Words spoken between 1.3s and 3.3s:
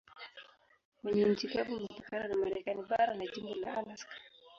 nchi kavu imepakana na Marekani bara na